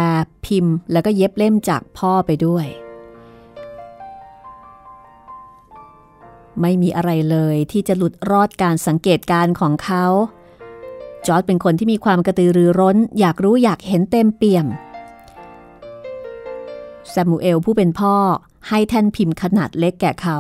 [0.47, 2.67] พิมพ์ แล้วก็เย็บเล่มจากพ่อไปด้วย
[6.61, 10.07] ไม่มีอะไรเลยที่จะหลุดรอดการสังเกตการของเขา
[11.27, 14.67] จอร์ดเป็นคนที่มีความกระตือรือร้น อยากรู้อยากเห็นเต็มเปี่ยม
[17.11, 18.15] แซมูเอลผู้เป็นพ่อ
[18.69, 20.39] ให้แท่นพิมพ์ขนาดเล็กแก่เขา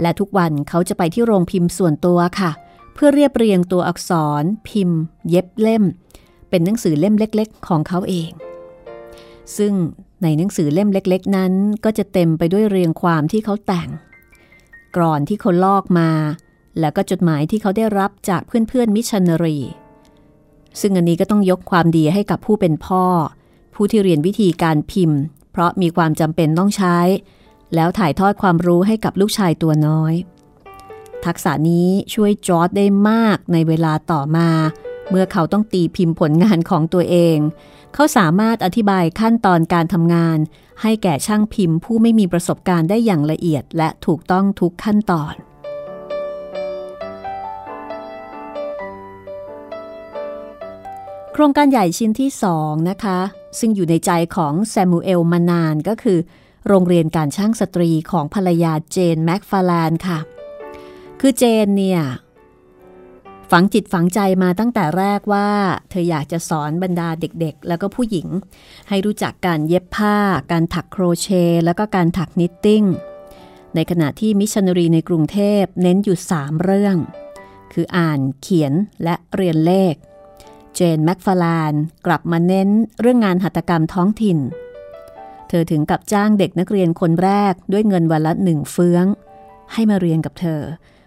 [0.00, 2.50] และทุกวันเขาจะไปที่โรงพิมพ์ส่วนตัวค่ะ
[2.94, 4.10] เพื่อเรียบเรียงตัวอักษ
[4.42, 5.84] ร พิมพ์ เย็บเล่ม
[6.48, 8.30] เป็นหนังสือเล่มเล็ก ๆ ของเขาเอง
[9.56, 9.72] ซึ่ง
[10.22, 11.52] ในหนังสือเล่มเล็ก ๆ นั้น
[11.84, 13.88] ก็จะเต็มไปด้วยเรียงความที่เขาแต่ง
[14.96, 16.10] กรอนที่เขาลอกมา
[16.80, 19.58] แล้วก็จดหมายที่เขาได้รับจากเพื่อนๆมิชชันนารี
[20.80, 23.04] ซึ่งอันนี้ก็ต้องยกความดีให้กับผู้เป็นพ่อ
[23.74, 25.20] ผู้ที่เรียนวิธีการพิมพ์
[25.52, 26.98] เพราะมีความจำเป็นต้องใช้
[27.74, 30.14] แล้วถ่ายทอดความรู้ให้กับลูกชายตัวน้อย
[31.26, 34.50] ทักษะนี้ช่วยจอร์จได้มากในเวลาต่อมา
[35.10, 37.38] เมื่อเขาต้องตีพิมพ์ผลงานของตัวเอง
[37.94, 40.38] เขาสามารถอธิบายขั้นตอนการทำงาน
[40.82, 45.34] ให้แก่ช่างพิมพ์ผู้ไม่มีประสบการณ์ได้อย่างละเอียด และถูกต้องทุกขั้นตอน
[51.32, 53.18] โครงการใหญ่ชิ้นที่สองนะคะ
[53.58, 56.18] ซึ่งอยู่ในใจของแซมูเอลมานานก็คือ
[56.68, 60.18] โรงเรียนการช่างสตรีของภรรยาเจนแม็กฟาแลนค่ะ
[61.24, 62.02] คือเจนเนี่ย
[63.50, 65.48] ฝังจิตฝังใจมาตั้งแต่แรกว่า
[65.90, 68.28] เธออยากจะสอนบรรดาเด็กๆ แล้วก็ผู้หญิง
[68.88, 70.16] ให้รู้จักการเย็บผ้า
[70.52, 72.84] การถักโครเชต์แล้วก็การถัก knitting
[73.74, 76.96] ในขณะที่มิชชันนารีในกรุงเทพเน้นอยู่ 3 เรื่อง
[77.72, 78.72] คืออ่านเขียน
[79.04, 79.94] และเรียนเลข
[80.74, 81.72] เจนแม็กฟาลาน
[82.06, 82.68] กลับมาเน้น
[83.00, 84.38] เรื่องงานหัตถกรรมท้องถิ่น
[85.48, 89.06] เธอถึงกับจ้างเด็กนักเรียนคนแรกด้วยเงินวันละหนึ่งเฟือง
[89.72, 90.62] ให้มาเรียนกับเธอ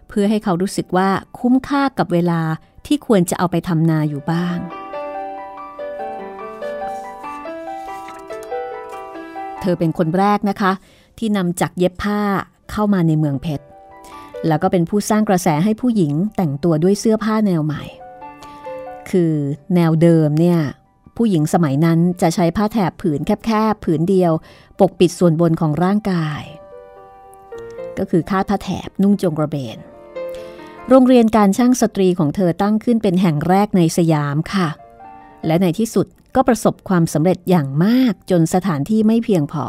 [0.07, 2.41] เพื่อให้เขารู้สึกว่าคุ้มค่ากับเวลา
[2.85, 4.57] ที่ควรจะเอาไปทำนาอยู่บ้าง
[9.61, 10.71] เธอเป็นคนแรกนะคะ
[11.17, 12.21] ที่นำจักเย็บผ้า
[12.71, 13.65] เข้ามาในเมืองเพชร
[14.47, 17.83] แล้วก็เป็นผู้สร้างกระแสให้ผู้หญิงแต่งตัวด้วยเสื้อผ้าแนวใหม่
[19.09, 19.33] คือ
[19.75, 20.59] แนวเดิมเนี่ย
[21.17, 24.31] ผู้หญิงสมัยนั้นจะใช้ผ้าแถบผืนแคบๆผืนเดียว
[24.79, 26.41] ปกปิดส่วนบนของร่างกาย
[27.97, 29.77] ก็คือคาดผ้าแถบนุ่งจงกระเบน
[30.89, 34.67] โรงเรียนการช่างสตรีของเธอตั้งขึ้นเป็นแห่งแรกในสยามค่ะ
[35.45, 39.65] และในที่สุดก็ประสบความสำเร็จอย่างมากจนสถานที่ไม่เพียงพอ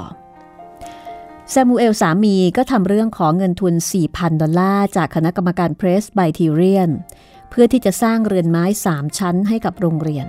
[1.51, 3.75] แซมูเอลสามีก็ทำเรื่องขอเงินทุน
[4.07, 6.91] 4,000 ดอลลาร์จากคณะกรรมการเพรสไบทีเรียน
[7.51, 10.27] เพื่อที่จะสร้างเรือนไม้ 3 ชั้นให้กับโรงเรียน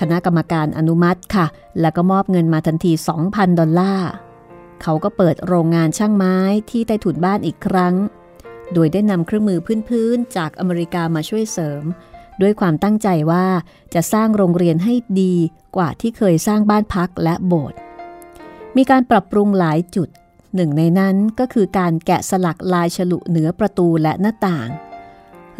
[0.00, 1.46] คณะกรรมการอนุมัติค่ะ
[1.80, 2.92] แล้วก็มอบเงินมาทันที
[3.26, 4.10] 2,000 ดอลลาร์
[4.82, 6.36] เขาก็เปิดโรงงานช่างไม้
[6.70, 7.94] ที่ใต้ถุนบ้านอีกครั้ง
[8.74, 9.58] โดยได้นำเครื่องมือ
[9.88, 11.84] พื้นๆจากอเมริกามาช่วยเสริม
[12.42, 13.46] ด้วยความตั้งใจว่า
[13.94, 15.34] จะสร้างโรงเรียนให้ดี
[15.76, 17.78] กว่าที่เคยสร้างบ้านพักและโบสถ์
[18.76, 20.08] มีการปรับปรุงหลายจุด
[20.54, 24.68] หนึ่งในนั้นก็คือการแกะสลักลายฉลุเหนือประตูและหน้าต่าง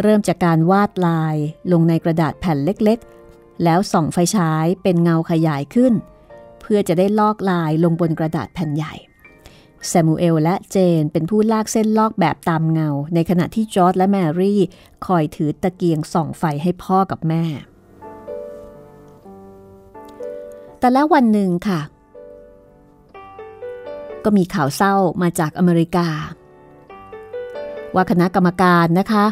[0.02, 1.36] เริ่มจากการวาดลาย
[1.72, 5.92] ลงในกระดาษแผ่นเล็กๆ แล้วส่องไฟฉายเป็นเงาขยายขึ้น
[6.60, 8.94] เพื่อจะได้ลอกลายลงบนกระดาษแผ่นใหญ่
[9.88, 14.60] แซมูเอลและเจนเป็นผู้ลากเส้นลอกแบบตามเงา ในขณะที่จอร์ดและแมรี่
[15.06, 17.44] คอยถือตะเกียงส่องไฟให้พ่อกับแม่
[20.78, 21.80] แต่แล้ววันหนึ่งค่ะ
[24.24, 26.08] ก็มีข่าวเศร้ามาจากอเมริกา
[27.94, 29.24] ว่าคณะกรรมการนะคะ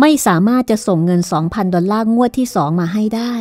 [0.00, 3.32] ไม่สามารถจะส่งเงิน 2,000 ดอลลาร์งวดที่2มาให้ได้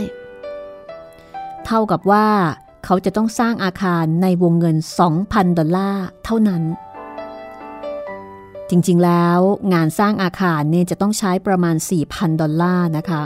[1.66, 2.28] เท่ากับว่า
[2.86, 4.78] เขาจะต้องสร้างอาคารในวงเงิน
[5.18, 6.64] 2,000 ดอลลาร์เท่านั้น
[8.70, 9.40] จริงๆแล้ว
[9.74, 11.76] งานสร้างอาคารเนี่ยจะต้องใช้ประมาณ
[12.08, 13.24] 4,000 ดอลลาร์นะคะ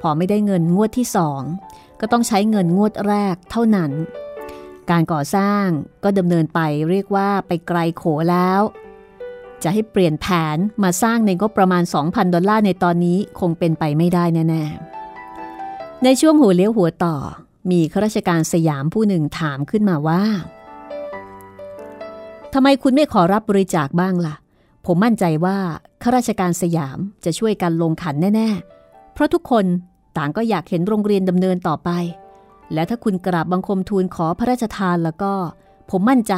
[0.00, 1.06] พอไม่ได้เงินงวดที่
[1.54, 3.92] 2ก็ต้องใช้เงินงวดแรกเท่านั้น
[4.90, 5.66] การก่อสร้าง
[6.04, 6.60] ก็ดำเนินไป
[6.90, 8.60] เรียกว่าไปไกลโขแล้ว
[9.62, 14.99] จะให้เปลี่ยนแผนมาสร้างในงบประมาณ 2,000 ดอลลาร์ในตอนนี้คงเป็นไปไม่ได้แน่ๆ
[16.04, 17.16] ในช่วงหัวเลี้ยวหัวต่อ
[17.70, 20.22] มีข้าราชการสยามผู้หนึ่งถามขึ้นมาว่า
[22.52, 24.34] ทำไมคุณไม่ขอรับบริจาคบ้างล่ะ
[24.86, 25.58] ผมมั่นใจว่า
[26.02, 28.48] ข้าราชการสยามจะช่วยกันลงขันแน่
[28.82, 29.64] ๆ เพราะทุกคน
[30.16, 31.90] ต่างก็อยากเห็นโรงเรียนดำเนินต่อไป
[32.74, 35.32] และถ้าคุณกราบบังคมทูลขอพระราชทานแล้วก็
[35.90, 36.34] ผมมั่นใจ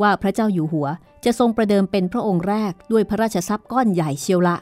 [0.00, 0.86] ว่าพระเจ้าอยู่หัว
[1.24, 4.56] จะทรงประเดิมเป็นพระองค์แรกด้วยพระราชทรัพย์ก้อนใหญ่เชียวละ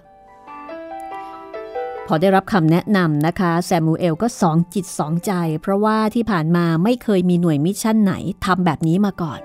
[2.13, 5.33] พอได้รับคำแนะนำนะคะแซมูเอลก็สองจิตสองใจ
[5.63, 9.41] เพราะว่าที่ผ่านมาไม่เคยมีหน่วย mission ไหนทำแบบนี้มาก่อน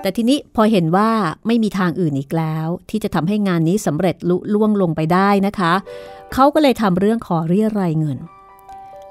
[0.00, 1.10] แต่ทีนี้พอเห็นว่า
[1.46, 5.72] ไม่มีทางอื่นอีกแล้ว ที่จะทำให้งานนี้สำเร็จลุล่วงลงไปได้นะคะ
[6.32, 8.18] เขาก็เลยทำเรื่องขอเรียรายเงิน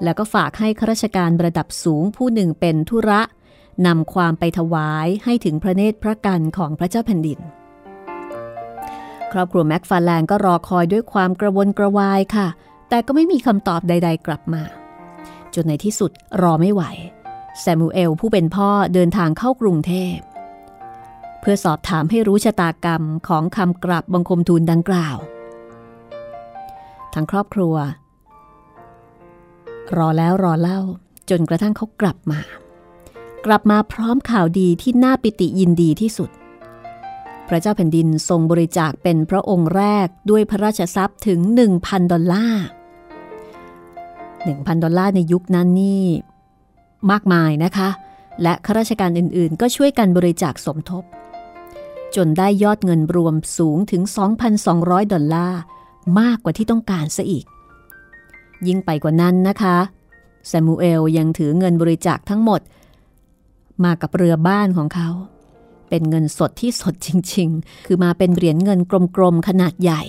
[0.02, 3.20] แล้วก็ฝากให้ข้าราชการระดับสูงผู้หนึ่งเป็นธุระ
[3.86, 7.40] นำความไปถวายให้ถึงพระเนตรพระกันของพระเจ้าแผ่นดิน
[9.34, 12.48] ครอบครัวแม็กฟาแลนก็รอคอยด้วยความกระวนกระวายค่ะ
[12.88, 14.62] แต่ก็ไม่มีคำตอบใด ๆ กลับมา
[15.54, 16.10] จนในที่สุด
[16.42, 16.82] รอไม่ไหว
[17.60, 20.16] แซมูเอลผู้เป็นพ่อเดินทางเข้ากรุงเทพ
[21.40, 25.16] เพื่อสอบถามให้รู้ชะตากรรมของคำกราบบังคมทูลดังกล่าว
[27.14, 27.74] ทางครอบครัว
[29.96, 30.80] รอแล้วรอเล่า
[31.30, 32.40] จนกระทั่งเขากลับมา
[33.46, 36.30] กลับมาพร้อมข่าวดีที่น่าปิติยินดีที่สุด
[37.48, 41.40] พระเจ้าแผ่นดินทรงบริจาคเป็นพระองค์แรกด้วยพระราชทรัพย์ถึง
[41.76, 42.64] 1,000 ดอลลาร์
[43.94, 46.04] 1,000 ดอลลาร์ในยุคนั้นนี่
[47.10, 47.88] มากมายนะคะ
[48.42, 51.04] และข้าราชการอื่นๆ ก็ช่วยกันบริจาคสมทบ
[52.16, 54.02] จนได้ยอดเงินรวมสูงถึง
[54.58, 55.60] 2,200 ดอลลาร์
[56.20, 57.44] มากกว่าที่ต้องการซะอีก
[58.66, 59.76] ยิ่งไปกว่านั้นนะคะ
[60.48, 62.60] แซมูเอลยังถือเงินบริจาคทั้งหมด
[63.84, 65.08] มากับเรือบ้านของเขา
[65.94, 68.80] เป็นเงินสดที่สดจริง ๆ คือมาเป็นเหรียญเงิน
[69.16, 70.02] กลมๆขนาดใหญ่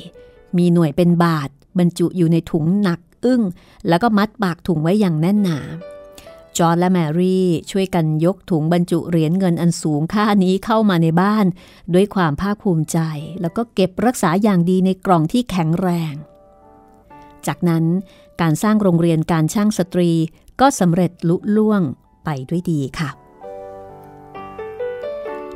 [0.57, 3.41] มีหน่วยเป็นบาท บรรจุอยู่ในถุงหนักอึ้ง
[3.87, 5.59] แล้วก็มัดปากถุงไว้อย่างแน่นหนา
[6.57, 11.45] จอร์ดและแมรี่ช่วยกันยกถุงบรรจุเหรียญเงินอันสูงค่านี้เข้ามาในบ้าน
[11.93, 12.99] ด้วยความภาคภูมิใจ
[13.41, 16.13] แล้วก็เก็บรักษาอย่างดีในกล่องที่แข็งแรง
[17.47, 17.85] จากนั้น
[18.41, 20.11] การสร้างโรงเรียนการช่างสตรี
[20.61, 21.81] ก็สำเร็จลุล่วง
[22.25, 23.24] ไปด้วยดีค่ะ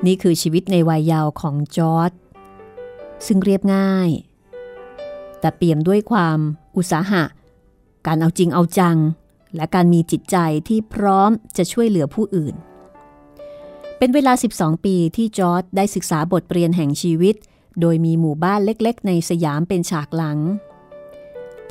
[0.06, 2.12] นี่คือชีวิตในวัยเยาว์ของจอร์จ
[3.26, 4.10] ซึ่งเรียบง่าย
[5.39, 6.39] แต่เปี่ยมด้วยความ
[6.78, 7.24] อุตสาหะ
[8.08, 8.97] การเอาจริงเอาจัง
[9.56, 10.38] และการมีจิตใจ
[10.68, 12.56] ที่พร้อมจะช่วยเหลือผู้อื่น
[13.97, 17.36] เป็นเวลา 12 ปีที่จอร์จได้ศึกษาบทเรียนแห่งชีวิต
[17.82, 20.39] โดยมีหมู่บ้านเล็กๆ ในสยามเป็นฉากหลัง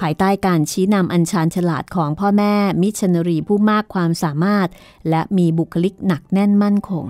[0.00, 4.68] ภายใต้การชี้นำอันชาญฉลาดของพ่อแม่มิชชันนารีผู้มากความสามารถ
[5.10, 7.06] และมีบุคลิกหนักแน่นมั่นคง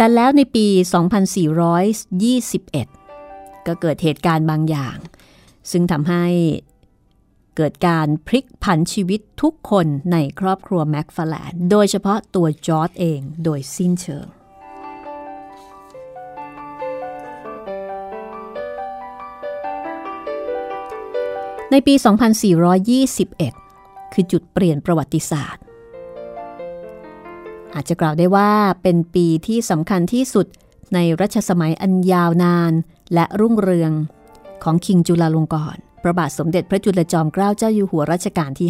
[0.00, 0.66] แต่แล้วในปี
[1.96, 4.96] 2421 ก็เกิดเหตุการณ์บางอย่าง
[5.70, 6.24] ซึ่งทำให้
[7.56, 14.26] เกิดการพลิกผันชีวิตทุกคนในครอบครัวแม็กฟาแลนโดยเฉพาะตัวจอร์ดเองโดยสิ้นเชิง
[21.70, 21.94] ในปี
[23.38, 25.62] 2421 คือจุดเปลี่ยนประวัติศาสตร์
[27.74, 28.50] อาจจะกล่าวได้ว่า
[28.82, 30.46] เป็นปีที่สำคัญที่สุด
[30.94, 32.72] ในรัชสมัยอันยาวนาน
[33.14, 33.92] และรุ่งเรือง
[34.62, 38.68] ของคิงจุลาลงกรณ์พระบาทสมเด็จพระจุลจอมเกล้าเจ้าอยู่หัวรัชกาลที่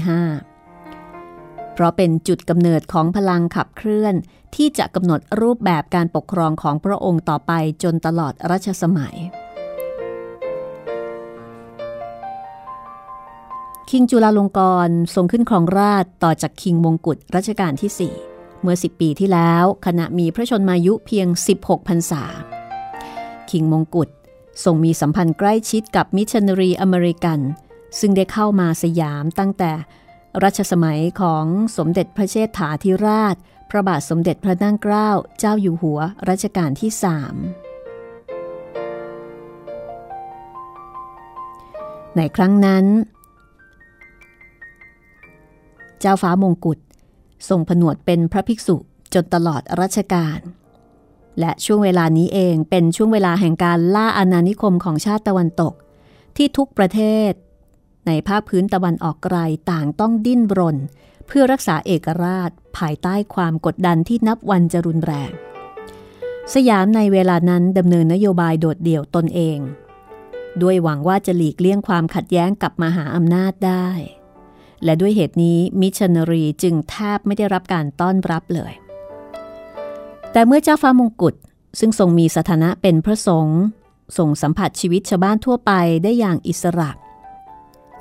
[0.66, 4.14] 5 เพราะเป็นจุดกำเนิดของพลังขับเคลื่อน
[4.54, 9.16] ที่จะกำหนดรูปแบบการปกครองของพระองค์ต่อไปจนตลอดรัชสมัย
[13.90, 21.26] King จุลาลงกรณ์ทรงขึ้นครองราชต่อจาก King มงกุฎรัชกาลที่ 4 เมื่อ 10 ปีที่แล้วขณะมีพระชนมายุเพียง
[21.58, 22.24] 16พรรษา
[23.50, 24.08] King มงกุฎ
[24.64, 27.40] ทรงมีสัมพันธ์ใกล้ชิดกับมิชชันนารีอเมริกัน
[28.00, 29.72] ซึ่งได้เข้ามาสยามตั้งแต่
[30.42, 31.44] รัชสมัยของ
[31.76, 33.36] สมเด็จพระเชษฐาธิราช
[33.70, 37.34] พระบาทสมเด็จพระนั่งเกล้าเจ้าอยู่หัวรัชกาลที่สาม
[42.16, 42.84] ในครั้งนั้น
[46.00, 46.78] เจ้าฟ้ามงกุฎ
[47.48, 48.76] ทรงผนวดเป็นพระภิกษุ
[49.14, 50.38] จนตลอดรัชกาล
[51.40, 55.74] และช่วงเวลานี้เองเป็นช่วงเวลาแห่งการล่าอาณานิคมของชาติตะวันตก
[56.36, 57.32] ที่ทุกประเทศ
[58.06, 59.38] ในภาคพื้นตะวันออกไกล
[59.70, 60.76] ต่างต้องดิ้นรน
[61.26, 65.30] เพื่อรักษาเอกราชภายใต้ความกดดันที่นับวันจะรุนแรง
[66.54, 69.58] สยามในเวลานั้นดำเนินนโยบายโดดเดี่ยวตนเอง
[70.62, 73.88] ด้วยหวังว่าจะหลีกเลี่ยงความขัดแย้งกับมหาอำนาจได้
[74.84, 78.72] และด้วยเหตุนี้มิชชันนารีจึงแทบไม่ได้รับการต้อนรับเลย
[80.32, 81.34] แต่เมื่อเจ้าฟ้ามงกุฎ
[81.78, 83.60] ซึ่งทรงมีสถานะเป็นพระสงฆ์
[84.18, 85.72] ทรงสัมผัสชีวิตชาวบ้านทั่วไป
[86.04, 86.90] ได้อย่างอิสระ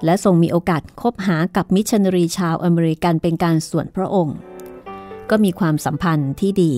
[0.06, 4.38] และทรงมีโอกาสคบหากับมิชชันนารีชาวอเมริกันเป็นการส่วนพระองค์
[5.30, 6.74] ก็มีความสัมพันธ์ที่ดี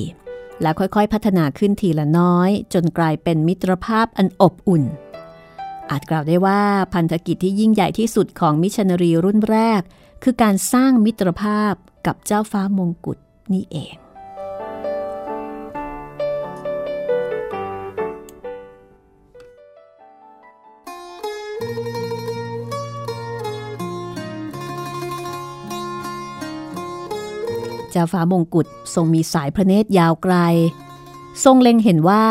[0.61, 4.83] และค่อยๆ พัฒนาขึ้นทีละน้อย จนกลายเป็นมิตรภาพอันอบอุ่น
[5.91, 6.61] อาจกล่าวได้ว่า
[6.93, 9.81] พันธกิจที่ยิ่งใหญ่ที่สุดของมิชชันนารีรุ่นแรก
[10.23, 11.73] คือการสร้างมิตรภาพ
[12.05, 13.17] กับเจ้าฟ้ามงกุฎ
[13.53, 13.95] นี่เอง
[27.91, 30.35] เจ้าฟ้ามงกุฎทรงมีสายพระเนตรยาวไกล
[31.43, 32.25] ทรงเล็งเห็นว่า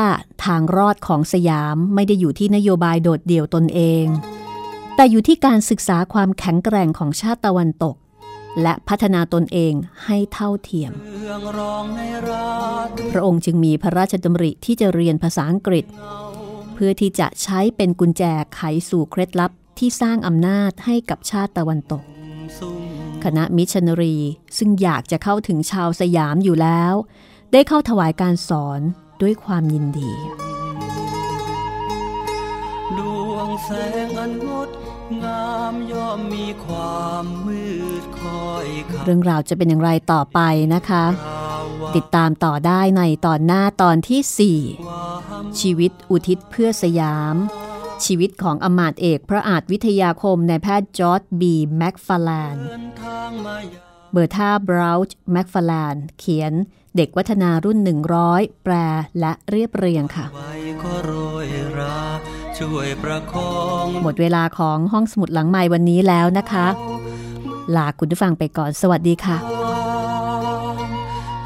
[0.44, 4.06] ทางรอดของสยามไม่ได้อยู่ที่นโยบายโดดเดี่ยวตนเอง
[4.96, 7.96] แต่อยู่ที่การศึกษาความแข็งแกร่งของชาติตะวันตก
[8.62, 9.74] และพัฒนาตนเอง
[10.04, 10.92] ให้เท่าเทียม
[13.12, 15.84] พระองค์จึงมีพระราชดำริที่จะเรียนภาษาอังกฤษ
[16.74, 18.22] เพื่อที่จะใช้เป็นกุญแจ
[18.54, 22.02] ไขสู่เคล็ดลับที่สร้างอำนาจให้กับชาติตะวันตก
[23.24, 24.16] คณะมิชชันนารี
[24.58, 26.94] ซึ่งอยากจะเข้าถึงชาวสยามอยู่แล้ว
[27.52, 28.80] ได้เข้าถวายการสอน
[29.22, 30.12] ด้วยความยินดี
[32.98, 33.70] ดวงแส
[34.04, 34.68] งอันงด
[35.22, 37.64] งามย่อมมีความมื
[38.02, 40.40] ดคอยขับเรื่องราวจะเป็นอย่างไรต่อไป
[40.74, 47.36] นะคะราวว่าติดตามต่อได้ในตอนหน้าตอนที่ความ4ชีวิตอุทิศเพื่อสยาม
[48.04, 53.80] ชีวิตของอำมาตย์เอกพระอาจวิทยาคมนายแพทย์จอร์ดบีแม็กฟาแลนเดินทางมายา
[54.12, 56.52] เบอร์ธาบราวช์แม็กฟาแลนเขียน
[56.96, 57.78] เด็กวัฒนารุ่น
[58.20, 58.74] 100 แปล
[59.20, 61.12] และเรียบเรียงค่ะไว้ก็โร
[61.46, 61.98] ยรา
[62.58, 66.66] ช่วยประคองหมดเวลาของห้องสมุดหลังใหม่วันนี้แล้วนะคะ
[67.76, 69.36] ลาคุณผู้ฟังไปก่อนสวัสดีค่ะ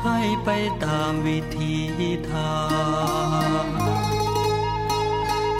[0.04, 0.48] ให้ไป
[0.84, 1.74] ตามวิธี
[2.30, 2.56] ทา
[3.62, 3.64] ง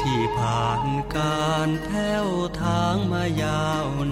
[0.02, 0.82] ที่ผ่าน
[1.16, 2.26] การแผ้ว
[2.62, 3.86] ทางมายาว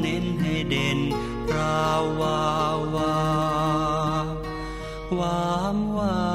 [0.00, 1.00] เน้นให้เด่น
[1.56, 2.42] ราววา
[2.94, 3.16] วา
[5.18, 6.26] วามวา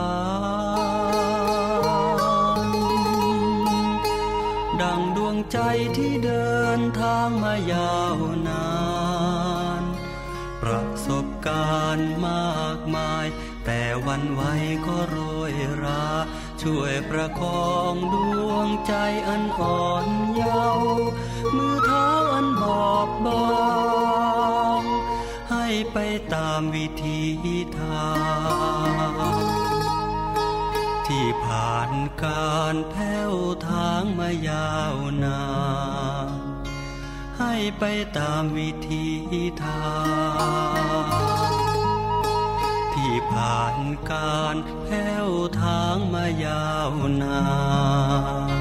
[2.65, 2.67] น
[4.81, 5.57] ดังดวงใจ
[5.97, 8.69] ที่เดินทางมายาวนา
[9.81, 9.83] น
[10.61, 13.25] ประสบการณ์มากมาย
[13.65, 14.41] แต่วันไหว
[14.85, 15.17] ก็โร
[15.51, 16.05] ยรา
[16.61, 18.15] ช่วยประคองด
[18.49, 18.93] วงใจ
[19.27, 21.07] อันอ่อนเยาว์
[21.55, 22.20] มือเท้า
[22.61, 24.83] อันบอบบาง
[25.51, 25.97] ให้ไป
[26.33, 27.21] ตามวิธี
[27.79, 28.09] ทา
[29.23, 29.35] ง
[31.07, 31.91] ที่ผ่าน
[32.23, 33.33] การแผ้ว
[33.67, 35.43] ทางมายาวนา
[36.27, 36.29] น
[37.39, 37.83] ให้ไป
[38.17, 39.05] ตามวิธี
[39.63, 39.89] ทา
[41.03, 41.05] ง
[42.93, 43.77] ที่ผ่าน
[44.11, 44.55] การ
[44.85, 45.29] แผ้ว
[45.61, 46.91] ทางมายาว
[47.21, 47.41] นา
[48.59, 48.60] น